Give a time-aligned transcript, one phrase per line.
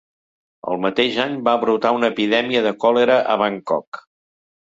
[0.69, 4.01] El mateix any va brotar una epidèmia de còlera a Bangkok.